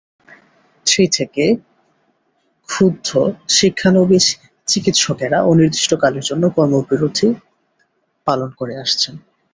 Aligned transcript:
সেই 0.85 1.09
থেকে 1.17 1.43
ক্ষুব্ধ 2.69 3.09
শিক্ষানবিশ 3.57 4.25
চিকিত্সকেরা 4.67 5.37
অনির্দিষ্টকালের 5.43 6.27
জন্য 6.29 6.43
কর্মবিরতি 6.57 7.27
পালন 8.27 8.49
করে 8.59 8.73
আসছেন। 8.77 9.15